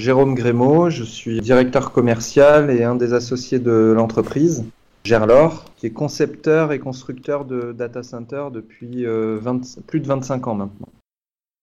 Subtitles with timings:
[0.00, 4.64] Jérôme Grémaud, je suis directeur commercial et un des associés de l'entreprise,
[5.04, 9.38] Gerlor, qui est concepteur et constructeur de data center depuis euh,
[9.86, 10.88] plus de 25 ans maintenant.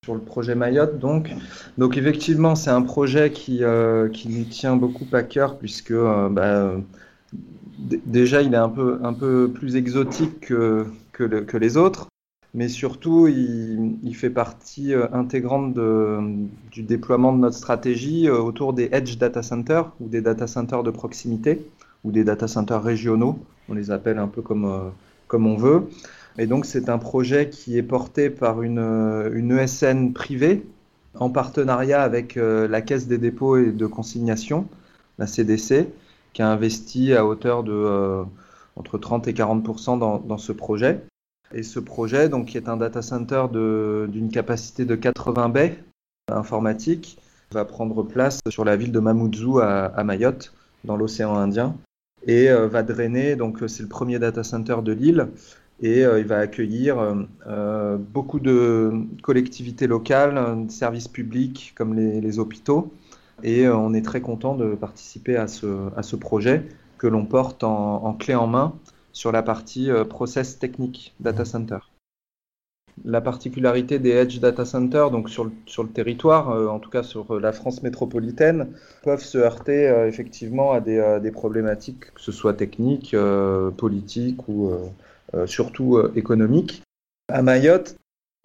[0.05, 1.31] Sur le projet Mayotte, donc.
[1.79, 6.29] Donc, effectivement, c'est un projet qui, euh, qui nous tient beaucoup à cœur, puisque euh,
[6.29, 6.75] bah,
[7.79, 12.07] déjà, il est un peu, un peu plus exotique que, que les autres
[12.57, 18.89] mais surtout, il, fait partie euh, intégrante du déploiement de notre stratégie euh, autour des
[18.93, 21.70] edge data centers ou des data centers de proximité
[22.03, 23.38] ou des data centers régionaux.
[23.70, 24.89] On les appelle un peu comme, euh,
[25.27, 25.84] comme on veut.
[26.39, 30.65] Et donc, c'est un projet qui est porté par une, une ESN privée
[31.13, 34.67] en partenariat avec la Caisse des dépôts et de consignation,
[35.20, 35.87] la CDC,
[36.34, 38.23] qui a investi à hauteur de
[38.76, 41.01] entre 30 et 40 dans, dans ce projet.
[41.53, 45.79] Et ce projet, donc, qui est un data center d'une capacité de 80 baies
[46.29, 47.20] informatiques,
[47.51, 51.76] va prendre place sur la ville de Mamoudzou à, Mayotte, dans l'océan Indien,
[52.26, 55.29] et euh, va drainer, donc c'est le premier data center de l'île,
[55.81, 56.98] et euh, il va accueillir
[57.48, 58.91] euh, beaucoup de
[59.23, 62.91] collectivités locales, services publics comme les, hôpitaux,
[63.43, 66.67] et on est très content de participer à ce projet
[66.97, 68.73] que l'on porte en clé en main
[69.18, 71.79] sur la partie euh, process technique data center.
[73.03, 76.91] La particularité des Edge Data Center, donc sur le, sur le territoire, euh, en tout
[76.91, 78.73] cas sur euh, la France métropolitaine,
[79.03, 83.16] peuvent se heurter effectivement à des, des, problématiques, que ce soit techniques,
[83.78, 84.72] politiques ou
[85.45, 86.81] surtout économiques.
[87.29, 87.95] À Mayotte,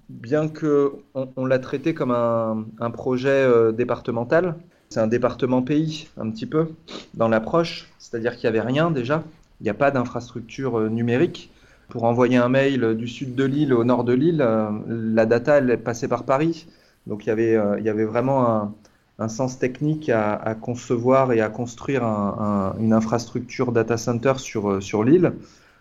[0.08, 4.56] bien que on, l'a traité comme un, un projet départemental,
[4.90, 6.68] c'est un département pays un petit peu
[7.14, 9.24] dans l'approche, c'est-à-dire qu'il n'y avait rien déjà
[9.62, 11.52] il n'y a pas d'infrastructure euh, numérique.
[11.88, 15.58] Pour envoyer un mail du sud de l'île au nord de l'île, euh, la data,
[15.58, 16.66] elle passait par Paris.
[17.06, 18.74] Donc il y avait, euh, il y avait vraiment
[19.18, 25.34] un, sens technique à, concevoir et à construire une infrastructure data center sur, sur l'île.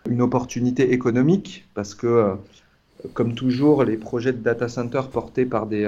[0.08, 2.36] Une opportunité économique, parce que,
[3.14, 5.84] comme toujours, les projets de data center portés par des,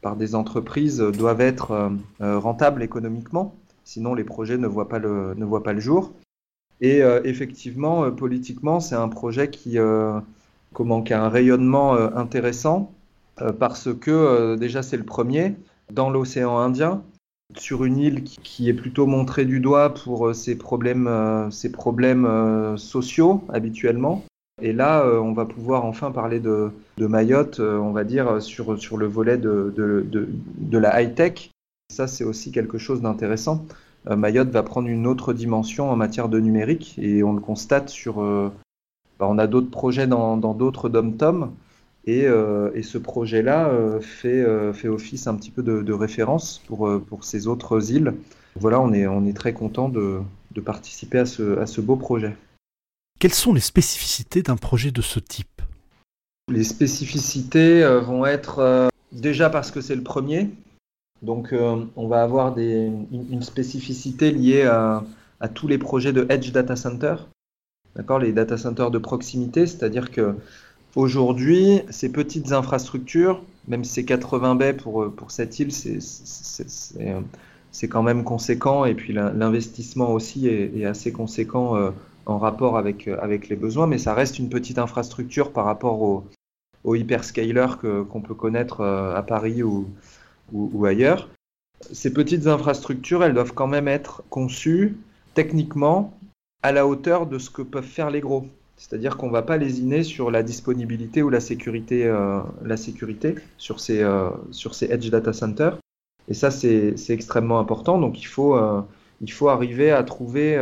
[0.00, 5.44] par des entreprises doivent être rentables économiquement, sinon les projets ne voient pas le, ne
[5.44, 6.12] voient pas le jour.
[6.82, 10.18] Et euh, effectivement, euh, politiquement, c'est un projet qui, euh,
[10.74, 12.92] comment, a un rayonnement intéressant
[13.58, 15.54] parce que déjà c'est le premier
[15.90, 17.02] dans l'océan Indien,
[17.56, 23.42] sur une île qui, est plutôt montrée du doigt pour ses problèmes, ses problèmes sociaux
[23.48, 24.22] habituellement.
[24.60, 28.96] Et là, on va pouvoir enfin parler de, de Mayotte, on va dire, sur, sur
[28.98, 30.28] le volet de, de,
[30.58, 31.50] de la high-tech.
[31.90, 33.66] Ça, c'est aussi quelque chose d'intéressant.
[34.10, 37.88] Euh, Mayotte va prendre une autre dimension en matière de numérique et on le constate
[37.88, 38.22] sur.
[38.22, 38.50] Euh,
[39.18, 41.52] bah, on a d'autres projets dans d'autres dom-tom
[42.06, 43.70] et, euh, et, ce projet-là
[44.00, 48.14] fait, fait office un petit peu de, référence pour, pour ces autres îles.
[48.56, 50.18] Voilà, on est, on est très content de,
[50.50, 52.36] de participer à ce, à ce beau projet.
[53.20, 55.62] Quelles sont les spécificités d'un projet de ce type?
[56.50, 60.50] Les spécificités vont être déjà parce que c'est le premier,
[61.22, 65.04] donc, euh, on va avoir une, spécificité liée à,
[65.54, 67.16] tous les projets de Edge Data Center,
[67.96, 70.36] d'accord, les data centers de proximité, c'est-à-dire que
[70.94, 75.98] aujourd'hui, ces petites infrastructures, même si c'est 80 baies pour, pour cette île, c'est
[77.88, 81.90] quand même conséquent, et puis l'investissement aussi est, assez conséquent euh,
[82.26, 86.24] en rapport avec, avec les besoins, mais ça reste une petite infrastructure par rapport aux
[86.84, 89.88] au hyperscalers qu'on peut connaître euh, à Paris ou
[90.52, 91.28] ou, ailleurs.
[91.92, 94.96] Ces petites infrastructures, elles doivent quand même être conçues
[95.34, 96.16] techniquement
[96.62, 98.46] à la hauteur de ce que peuvent faire les gros.
[98.76, 103.36] C'est-à-dire qu'on ne va pas lésiner sur la disponibilité ou la sécurité, euh, la sécurité
[103.58, 105.78] sur, ces, euh, sur ces edge data centers.
[106.28, 107.98] Et ça, c'est extrêmement important.
[107.98, 108.80] Donc, il faut, euh,
[109.20, 110.56] il faut arriver à trouver,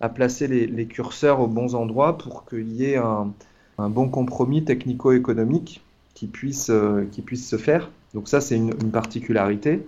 [0.00, 3.32] à placer les, les, curseurs aux bons endroits pour qu'il y ait un,
[3.78, 5.82] un bon compromis technico-économique
[6.14, 6.70] qui puisse,
[7.12, 7.90] qui puisse se faire.
[8.16, 9.86] Donc ça, c'est une, particularité.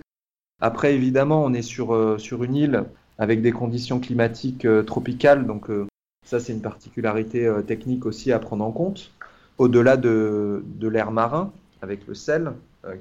[0.61, 2.83] Après, évidemment, on est sur, euh, sur une île
[3.17, 5.87] avec des conditions climatiques euh, tropicales, donc euh,
[6.27, 9.11] ça, c'est une particularité technique aussi à prendre en compte.
[9.57, 12.51] Au-delà de, de l'air marin, avec le sel,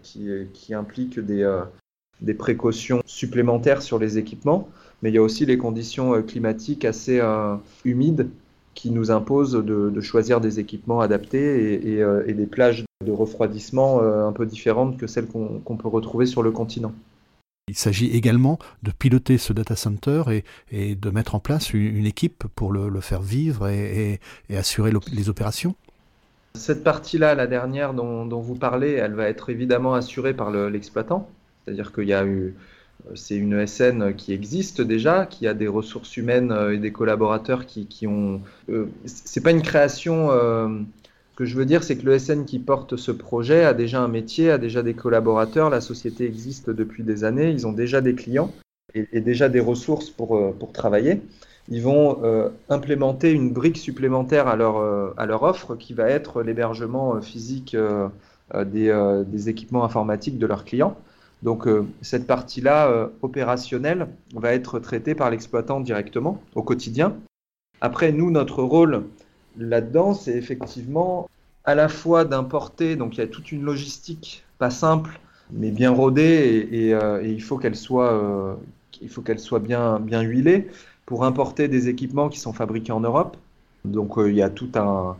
[0.03, 1.47] qui, qui, implique des,
[2.23, 4.71] des précautions supplémentaires sur les équipements,
[5.03, 7.21] mais il y a aussi les conditions climatiques assez
[7.85, 8.31] humides
[8.79, 14.27] qui nous imposent de, choisir des équipements adaptés et, et des plages de refroidissement euh,
[14.27, 16.93] un peu différentes que celles qu'on peut retrouver sur le continent.
[17.69, 20.23] Il s'agit également de piloter ce data center
[20.71, 24.21] et, de mettre en place une, équipe pour le, faire vivre et,
[24.51, 25.75] assurer les opérations
[26.55, 31.29] Cette partie-là, la dernière dont, vous parlez, elle va être évidemment assurée par l'exploitant.
[31.65, 32.55] C'est-à-dire qu'il y a eu
[33.15, 38.07] c'est une SN qui existe déjà, qui a des ressources humaines et des collaborateurs qui,
[38.07, 38.41] ont.
[39.05, 40.29] c'est pas une création.
[40.31, 44.01] Ce que je veux dire, c'est que le SN qui porte ce projet a déjà
[44.01, 45.71] un métier, a déjà des collaborateurs.
[45.71, 47.51] La société existe depuis des années.
[47.51, 48.53] Ils ont déjà des clients
[48.95, 51.21] et, déjà des ressources pour, travailler
[51.71, 55.13] ils vont euh, implémenter une brique supplémentaire à leur, euh,
[55.43, 57.77] offre qui va être l'hébergement euh, physique
[58.65, 60.97] des, équipements informatiques de leurs clients.
[61.43, 61.69] Donc
[62.03, 67.17] cette partie-là opérationnelle va être traitée par l'exploitant directement au quotidien.
[67.81, 69.05] Après, nous, notre rôle
[69.57, 71.31] là-dedans, c'est effectivement
[71.65, 75.21] à la fois d'importer, donc il y a toute une logistique pas simple,
[75.53, 78.59] mais bien rodée, et, et, il faut qu'elle soit,
[79.01, 80.69] il faut qu'elle soit bien, bien huilée
[81.09, 83.39] pour importer des équipements qui sont fabriqués en Europe.
[83.87, 85.13] Donc euh, il y a tout un, euh,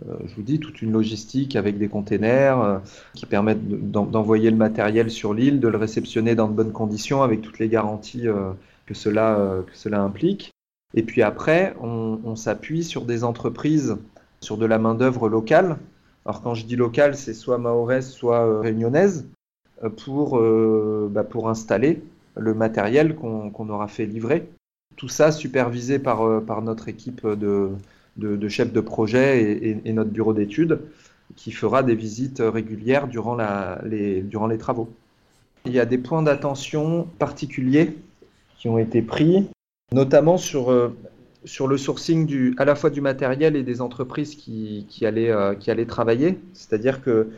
[0.00, 2.78] je vous dis, toute une logistique avec des containers euh,
[3.14, 7.40] qui permettent d'envoyer le matériel sur l'île, de le réceptionner dans de bonnes conditions avec
[7.42, 8.26] toutes les garanties
[8.86, 10.50] que, cela, que cela implique.
[10.94, 13.96] Et puis après, on, s'appuie sur des entreprises,
[14.40, 15.78] sur de la main-d'œuvre locale.
[16.26, 19.28] Alors quand je dis locale, c'est soit mahoraise, soit réunionnaise,
[19.96, 20.40] pour,
[21.10, 22.02] bah, pour installer
[22.36, 24.48] le matériel qu'on aura fait livrer.
[24.96, 27.70] Tout ça supervisé par, euh, par notre équipe de,
[28.16, 30.80] de, chefs de projet et, notre bureau d'études
[31.36, 34.92] qui fera des visites régulières durant, la, les, durant les travaux.
[35.64, 37.96] Il y a des points d'attention particuliers
[38.58, 39.48] qui ont été pris,
[39.92, 40.94] notamment sur, euh,
[41.44, 45.30] sur le sourcing du, à la fois du matériel et des entreprises qui, qui, allaient,
[45.30, 46.38] euh, qui allaient travailler.
[46.52, 47.30] C'est-à-dire que,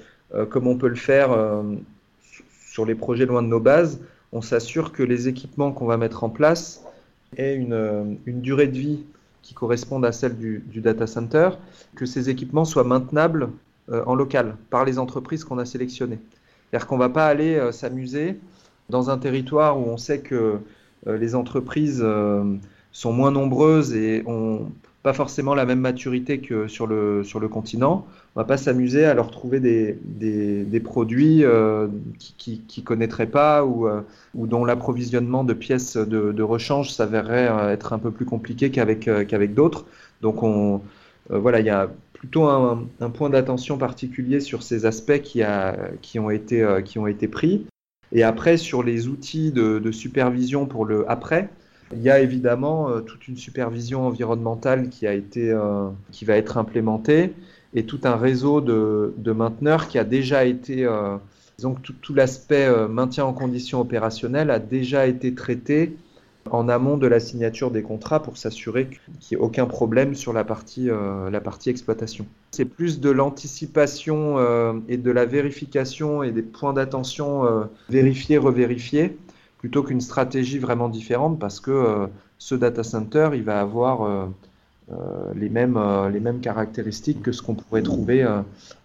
[0.50, 1.30] comme on peut le faire
[2.68, 4.00] sur les projets loin de nos bases,
[4.32, 6.82] on s'assure que les équipements qu'on va mettre en place
[7.36, 9.04] et euh, une, durée de vie
[9.44, 11.50] qui corresponde à celle du, data center,
[11.94, 13.50] que ces équipements soient maintenables
[13.90, 16.18] euh, en local par les entreprises qu'on a sélectionnées.
[16.70, 18.40] C'est-à-dire qu'on ne va pas aller euh, s'amuser
[18.88, 20.58] dans un territoire où on sait que
[21.06, 22.04] les entreprises
[22.92, 24.72] sont moins nombreuses et ont
[25.04, 28.06] pas forcément la même maturité que sur le, sur le continent.
[28.34, 33.66] On va pas s'amuser à leur trouver des, des, produits euh, qui ne connaîtraient pas
[33.66, 34.00] ou, euh,
[34.34, 38.70] ou dont l'approvisionnement de pièces de, de rechange s'avérerait euh, être un peu plus compliqué
[38.70, 39.84] qu'avec qu'avec d'autres.
[40.22, 40.80] Donc on,
[41.28, 45.76] voilà, il y a plutôt un, un point d'attention particulier sur ces aspects qui, a,
[46.00, 47.66] qui, ont été, qui ont été pris.
[48.12, 51.50] Et après, sur les outils de, de supervision pour le après,
[51.92, 56.36] il y a évidemment euh, toute une supervision environnementale qui, a été, euh, qui va
[56.36, 57.32] être implémentée
[57.74, 61.16] et tout un réseau de, de mainteneurs qui a déjà été, euh,
[61.60, 65.96] donc tout, l'aspect maintien en condition opérationnelle a déjà été traité
[66.50, 68.88] en amont de la signature des contrats pour s'assurer
[69.20, 70.88] qu'il n'y ait aucun problème sur la partie,
[71.30, 72.26] la partie exploitation.
[72.50, 74.36] C'est plus de l'anticipation
[74.88, 79.16] et de la vérification et des points d'attention vérifiés, revérifiés
[79.64, 82.06] plutôt qu'une stratégie vraiment différente parce que euh,
[82.36, 84.26] ce data center, il va avoir euh,
[84.92, 85.80] euh, les, mêmes,
[86.12, 88.26] les mêmes caractéristiques que ce qu'on pourrait trouver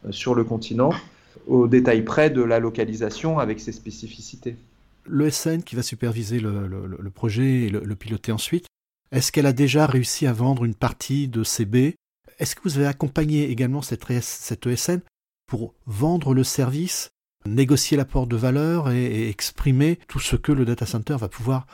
[0.09, 0.91] sur le continent,
[1.47, 4.55] au détail près de la localisation avec ses spécificités.
[5.05, 8.67] L'ESN qui va superviser le, projet et le, piloter ensuite,
[9.11, 11.95] est-ce qu'elle a déjà réussi à vendre une partie de CB
[12.39, 15.01] Est-ce que vous avez accompagné également cette, cette ESN
[15.45, 17.09] pour vendre le service
[17.45, 21.65] négocier l'apport de valeur et, exprimer tout ce que le data center va pouvoir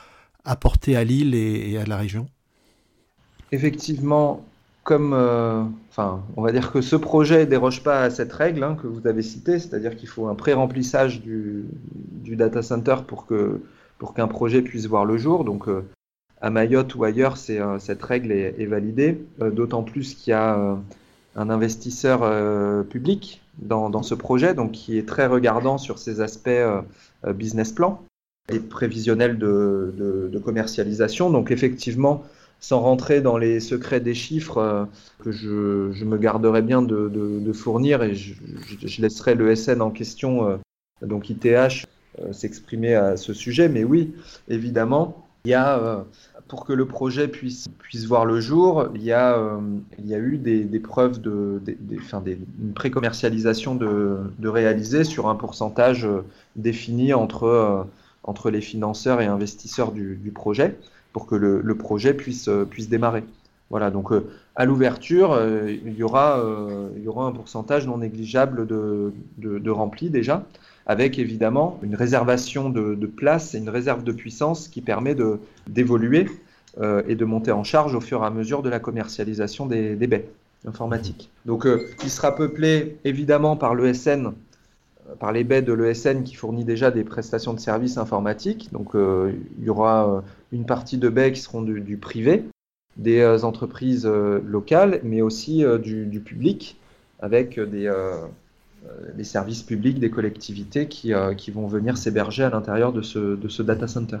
[0.44, 2.26] apporter à l'île et, à la région
[3.52, 4.44] Effectivement,
[4.84, 8.62] comme, euh, enfin, on va dire que ce projet ne déroge pas à cette règle
[8.62, 11.64] hein, que vous avez citée, c'est-à-dire qu'il faut un pré-remplissage du,
[12.24, 13.26] data center pour
[14.14, 15.44] qu'un projet puisse voir le jour.
[15.44, 15.84] Donc, euh,
[16.40, 20.76] à Mayotte ou ailleurs, euh, cette règle est, validée, d'autant plus qu'il y a
[21.34, 26.82] un investisseur public dans, ce projet, donc qui est très regardant sur ces aspects euh,
[27.24, 28.02] euh, business plan
[28.52, 31.30] et prévisionnel de, commercialisation.
[31.30, 32.24] Donc effectivement,
[32.60, 34.84] sans rentrer dans les secrets des chiffres euh,
[35.24, 38.34] que je, me garderai bien de, fournir et je,
[39.00, 40.58] laisserai le SN en question,
[41.02, 41.86] donc ITH,
[42.32, 43.68] s'exprimer à ce sujet.
[43.68, 44.14] Mais oui,
[44.48, 46.04] évidemment, il y a
[46.48, 49.58] pour que le projet puisse, puisse voir le jour, il y a, euh,
[49.98, 54.48] il y a eu des, des preuves de, des, des, des, une pré-commercialisation de, de,
[54.48, 56.24] réaliser sur un pourcentage euh,
[56.54, 57.82] défini entre, euh,
[58.22, 60.76] entre les financeurs et investisseurs du, du projet
[61.12, 63.24] pour que le, le, projet puisse, puisse démarrer.
[63.70, 64.10] Voilà, donc
[64.54, 66.40] à l'ouverture, il, y aura,
[66.96, 70.44] il y aura un pourcentage non négligeable de, de, de rempli déjà
[70.86, 75.16] avec évidemment une réservation de, de, place et une réserve de puissance qui permet
[75.66, 76.26] d'évoluer
[76.80, 79.96] euh, et de monter en charge au fur et à mesure de la commercialisation des,
[79.96, 80.28] des baies
[80.66, 81.30] informatiques.
[81.44, 84.32] Donc, euh, il sera peuplé évidemment par l'ESN
[85.20, 88.72] par les baies de l'ESN qui fournit déjà des prestations de services informatiques.
[88.72, 92.42] Donc il y aura une partie de baies qui seront du, privé,
[92.96, 96.78] des entreprises locales, mais aussi du, public,
[97.20, 97.92] avec des,
[99.22, 101.12] services publics des collectivités qui,
[101.52, 104.18] vont venir s'héberger à l'intérieur de ce, data center.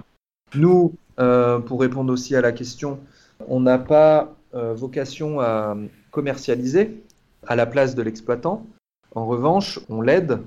[0.54, 2.98] Nous, pour répondre aussi à la question,
[3.48, 5.76] on n'a pas vocation à
[6.10, 7.02] commercialiser
[7.46, 8.66] à la place de l'exploitant.
[9.14, 10.40] En revanche, on l'aide,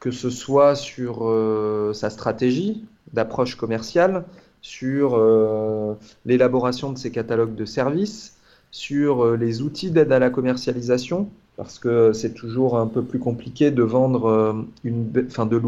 [0.00, 4.24] que ce soit sur euh, sa stratégie d'approche commerciale,
[4.62, 5.94] sur euh,
[6.26, 8.36] l'élaboration de ses catalogues de services,
[8.70, 13.18] sur euh, les outils d'aide à la commercialisation, parce que c'est toujours un peu plus
[13.18, 15.60] compliqué de vendre une enfin de,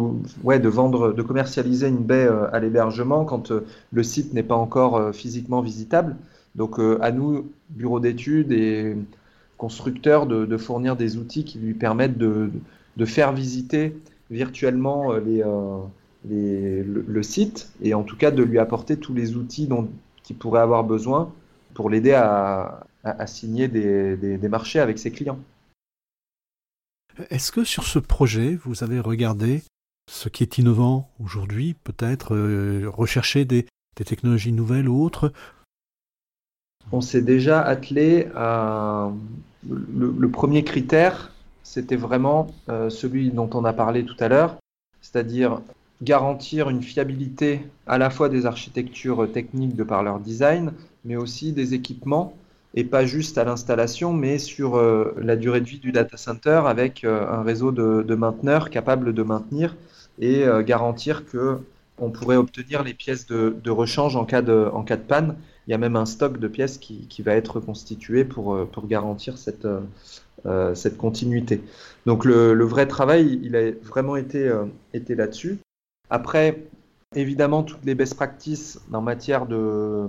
[0.42, 3.52] ouais, de vendre, de commercialiser une baie à l'hébergement quand
[3.92, 6.16] le site n'est pas encore physiquement visitable.
[6.54, 8.96] Donc à nous, bureau d'études et
[9.62, 12.50] constructeur de, fournir des outils qui lui permettent de,
[13.04, 13.94] faire visiter
[14.28, 15.78] virtuellement euh,
[16.28, 19.88] le, site et en tout cas de lui apporter tous les outils dont
[20.28, 21.32] il pourrait avoir besoin
[21.74, 22.86] pour l'aider à,
[23.26, 25.38] signer des, marchés avec ses clients.
[27.30, 29.62] Est-ce que sur ce projet, vous avez regardé
[30.10, 35.32] ce qui est innovant aujourd'hui, peut-être euh, rechercher des, technologies nouvelles ou autres?
[36.90, 39.12] On s'est déjà attelé à
[39.68, 41.30] le, premier critère,
[41.62, 44.56] c'était vraiment euh, celui dont on a parlé tout à l'heure,
[45.00, 45.60] c'est-à-dire
[46.02, 50.72] garantir une fiabilité à la fois des architectures techniques de par leur design,
[51.04, 52.34] mais aussi des équipements,
[52.74, 56.62] et pas juste à l'installation, mais sur euh, la durée de vie du data center
[56.66, 59.76] avec euh, un réseau de, mainteneurs capable de maintenir
[60.18, 61.58] et garantir que
[61.98, 65.70] on pourrait obtenir les pièces de, rechange en cas de, en cas de panne il
[65.70, 69.38] y a même un stock de pièces qui, va être constitué pour, euh, pour garantir
[69.38, 69.80] cette, euh,
[70.46, 71.62] euh, cette continuité.
[72.06, 74.52] Donc le, vrai travail, il a vraiment été,
[74.92, 75.58] été là-dessus.
[76.12, 76.64] Après,
[77.14, 80.06] évidemment, toutes les best practices en matière de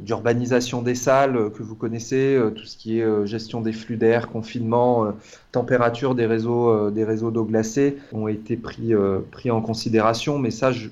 [0.00, 5.14] d'urbanisation des salles que vous connaissez, tout ce qui est gestion des flux d'air, confinement,
[5.50, 8.92] température des réseaux des réseaux d'eau glacée ont été pris
[9.30, 10.38] pris en considération.
[10.38, 10.90] Mais ça, je,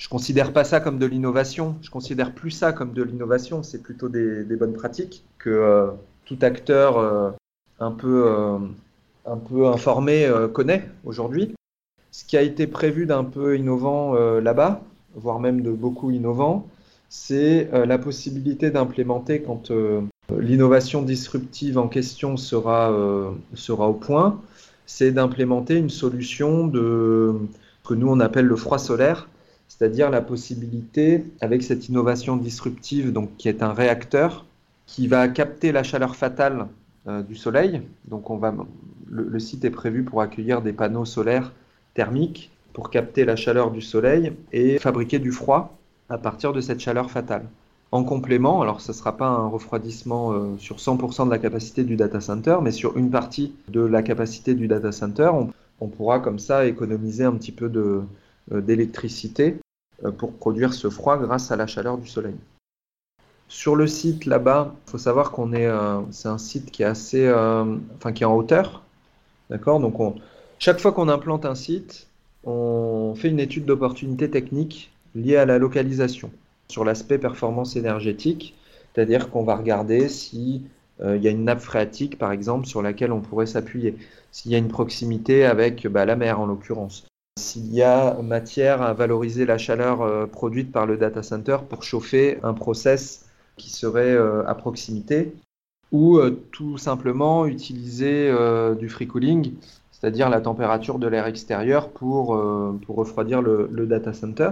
[0.00, 1.76] je considère pas ça comme de l'innovation.
[1.82, 3.62] Je considère plus ça comme de l'innovation.
[3.62, 5.90] C'est plutôt des, bonnes pratiques que euh,
[6.24, 7.30] tout acteur euh,
[7.80, 8.58] un peu euh,
[9.26, 11.54] un peu informé connaît aujourd'hui.
[12.12, 14.82] Ce qui a été prévu d'un peu innovant là-bas,
[15.14, 16.66] voire même de beaucoup innovant,
[17.08, 19.70] c'est la possibilité d'implémenter quand
[20.36, 22.92] l'innovation disruptive en question sera
[23.54, 24.40] sera au point,
[24.86, 27.34] c'est d'implémenter une solution de
[27.84, 29.28] que nous on appelle le froid solaire
[29.70, 34.44] c'est-à-dire la possibilité, avec cette innovation disruptive, donc qui est un réacteur,
[34.84, 36.66] qui va capter la chaleur fatale
[37.06, 37.80] euh, du soleil.
[38.06, 38.52] Donc on va,
[39.08, 41.52] le, site est prévu pour accueillir des panneaux solaires
[41.94, 45.76] thermiques pour capter la chaleur du soleil et fabriquer du froid
[46.08, 47.46] à partir de cette chaleur fatale.
[47.92, 51.82] En complément, alors ce ne sera pas un refroidissement euh, sur 100% de la capacité
[51.82, 55.30] du data center, mais sur une partie de la capacité du data center,
[55.80, 59.56] on, pourra comme ça économiser un petit peu euh, d'électricité
[60.04, 62.36] euh, pour produire ce froid grâce à la chaleur du soleil.
[63.48, 65.68] Sur le site là-bas, il faut savoir qu'on est,
[66.12, 67.28] c'est un site qui est assez,
[67.96, 68.84] enfin qui est en hauteur,
[69.48, 69.80] d'accord?
[69.80, 69.98] Donc
[70.60, 72.06] chaque fois qu'on implante un site,
[72.44, 76.30] on fait une étude d'opportunité technique liée à la localisation
[76.68, 78.54] sur l'aspect performance énergétique,
[78.94, 80.62] c'est-à-dire qu'on va regarder si
[81.02, 83.96] il y a une nappe phréatique, par exemple, sur laquelle on pourrait s'appuyer,
[84.32, 87.06] s'il y a une proximité avec bah, la mer en l'occurrence,
[87.38, 91.82] s'il y a matière à valoriser la chaleur euh, produite par le data center pour
[91.82, 93.26] chauffer un process
[93.56, 95.32] qui serait euh, à proximité,
[95.90, 98.32] ou euh, tout simplement utiliser
[98.78, 99.52] du free cooling,
[100.00, 102.40] c'est-à-dire la température de l'air extérieur pour,
[102.86, 104.50] pour refroidir le, data center.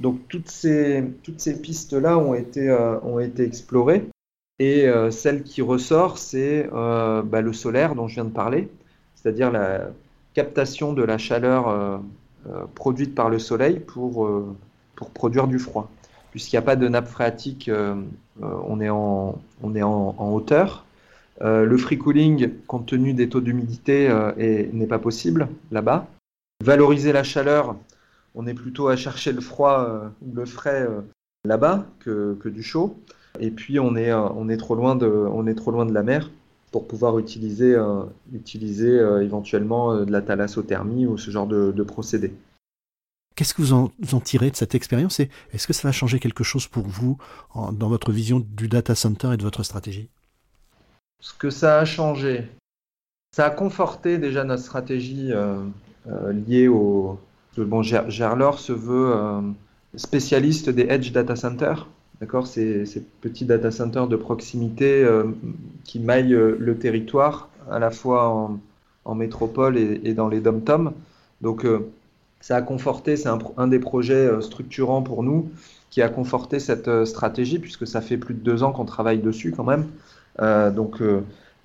[0.00, 4.08] Donc toutes ces, toutes ces pistes-là ont, été ont été explorées.
[4.58, 8.68] Et celle qui ressort, c'est bah, le solaire dont je viens de parler,
[9.14, 9.90] c'est-à-dire la,
[10.34, 11.96] captation de la chaleur euh,
[12.48, 14.54] euh, produite par le soleil pour, euh,
[14.96, 15.90] pour produire du froid.
[16.32, 17.70] Puisqu'il n'y a pas de nappe phréatique,
[18.42, 20.83] on est en, on est en, hauteur.
[21.40, 26.06] Le free cooling, compte tenu des taux d'humidité, n'est pas possible là-bas.
[26.62, 27.76] Valoriser la chaleur,
[28.34, 30.88] on est plutôt à chercher le froid ou le frais
[31.44, 32.96] là-bas que, du chaud.
[33.40, 36.30] Et puis on est, trop, loin de, on est trop loin de la mer
[36.74, 41.82] pour pouvoir utiliser, euh, utiliser euh, éventuellement euh, de la thalassothermie ou ce genre de,
[41.84, 42.32] procédé.
[43.36, 46.66] Qu'est-ce que vous en, tirez de cette expérience est-ce que ça va changer quelque chose
[46.66, 47.16] pour vous
[47.54, 50.08] dans votre vision du data center et de votre stratégie?
[51.20, 52.48] Ce que ça a changé,
[53.32, 55.32] ça a conforté déjà notre stratégie
[56.46, 57.18] liée au.
[57.56, 59.14] Bon, Gerlor se veut
[59.96, 61.88] spécialiste des edge data centers.
[62.20, 62.84] D'accord, ces,
[63.20, 65.08] petits data centers de proximité
[65.84, 66.28] qui maillent
[66.58, 68.60] le territoire à la fois
[69.04, 70.92] en, métropole et, dans les dom-toms.
[71.40, 71.90] Donc euh,
[72.40, 75.50] ça a conforté, c'est un, des projets euh, structurants pour nous
[75.90, 79.18] qui a conforté cette euh, stratégie puisque ça fait plus de deux ans qu'on travaille
[79.18, 79.86] dessus quand même.
[80.38, 81.02] Donc,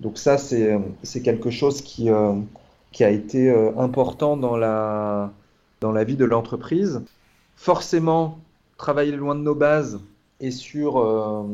[0.00, 2.08] donc ça, c'est quelque chose qui,
[2.92, 5.32] qui a été important dans la,
[5.80, 7.02] dans la vie de l'entreprise.
[7.56, 8.38] Forcément,
[8.78, 10.00] travailler loin de nos bases
[10.40, 11.46] et sur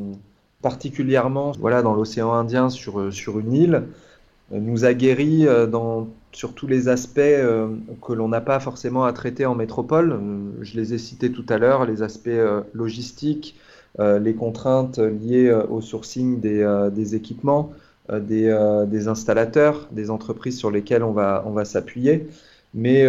[0.63, 3.83] particulièrement voilà, dans l'océan Indien sur, sur une île,
[4.51, 7.69] nous aguerrit euh, dans, sur tous les aspects euh,
[8.03, 10.13] que l'on n'a pas forcément à traiter en métropole.
[10.13, 10.19] Euh,
[10.63, 12.29] je les ai cités tout à l'heure, les aspects
[12.73, 13.57] logistiques,
[13.99, 17.73] les contraintes liées au sourcing des, des équipements,
[18.13, 22.29] des, installateurs, des entreprises sur lesquelles on va, s'appuyer.
[22.75, 23.09] Mais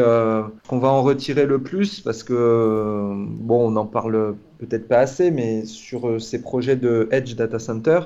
[0.69, 5.29] qu'on va en retirer le plus parce que, bon, on n'en parle peut-être pas assez,
[5.29, 7.99] mais sur ces projets de Edge Data Center,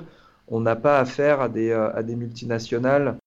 [0.51, 3.17] on n'a pas affaire à des, multinationales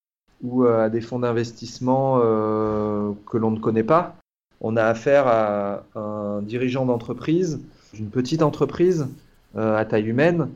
[0.43, 4.17] ou euh, à des fonds d'investissement euh, que l'on ne connaît pas.
[4.61, 7.61] On a affaire à un dirigeant d'entreprise,
[7.95, 9.24] d'une petite entreprise euh,
[9.57, 10.51] à taille humaine,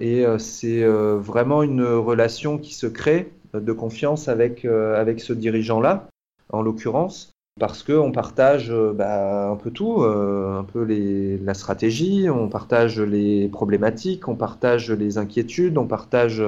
[0.00, 6.08] et c'est vraiment une relation qui se crée de confiance avec, avec ce dirigeant-là,
[6.50, 12.48] en l'occurrence, parce qu'on partage bah, un peu tout, un peu les, la stratégie, on
[12.48, 16.42] partage les problématiques, on partage les inquiétudes, on partage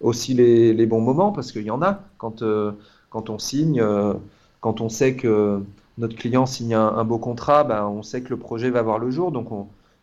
[0.00, 2.00] aussi les, bons moments, parce qu'il y en a.
[2.18, 2.72] Quand, euh,
[3.10, 4.14] quand on signe, euh,
[4.60, 5.60] quand on sait que
[5.98, 9.10] notre client signe un, beau contrat, ben, on sait que le projet va voir le
[9.10, 9.32] jour.
[9.32, 9.48] Donc,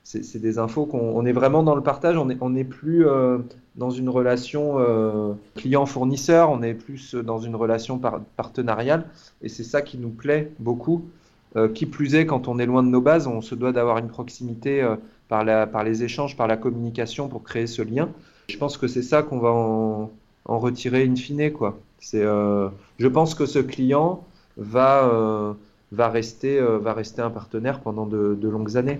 [0.03, 2.17] c'est des infos qu'on est vraiment dans le partage.
[2.17, 3.39] On n'est est plus euh,
[3.75, 4.77] dans une relation
[5.55, 7.99] client-fournisseur, on est plus dans une relation
[8.35, 9.05] partenariale.
[9.41, 11.05] Et c'est ça qui nous plaît beaucoup.
[11.73, 14.09] qui plus est, quand on est loin de nos bases, on se doit d'avoir une
[14.09, 14.85] proximité
[15.29, 18.09] par, par les échanges, par la communication pour créer ce lien.
[18.49, 20.09] Je pense que c'est ça qu'on va en,
[20.45, 21.51] retirer in fine.
[21.51, 21.79] Quoi.
[22.13, 24.25] Euh, je pense que ce client
[24.59, 25.53] euh, euh,
[25.91, 28.99] va rester un partenaire pendant de, longues années.